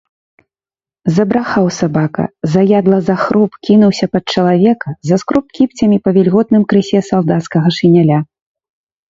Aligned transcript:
Забрахаў 1.17 1.67
сабака, 1.79 2.25
заядла 2.53 2.97
захроп, 3.09 3.51
кінуўся 3.69 4.05
пад 4.15 4.23
чалавека, 4.35 4.89
заскроб 5.11 5.45
кіпцямі 5.59 5.97
па 6.09 6.17
вільготным 6.17 6.67
крысе 6.75 6.99
салдацкага 7.11 7.69
шыняля. 7.79 8.19